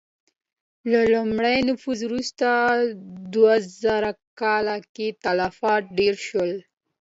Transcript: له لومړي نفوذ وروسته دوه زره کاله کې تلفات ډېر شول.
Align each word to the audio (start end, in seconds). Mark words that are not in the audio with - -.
له 0.91 0.99
لومړي 1.13 1.57
نفوذ 1.69 1.99
وروسته 2.05 2.47
دوه 3.33 3.53
زره 3.83 4.11
کاله 4.41 4.77
کې 4.95 5.07
تلفات 5.23 5.83
ډېر 5.99 6.15
شول. 6.27 6.51